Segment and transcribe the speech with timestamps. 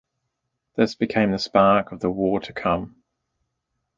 [0.73, 2.95] This became the spark for the war to come.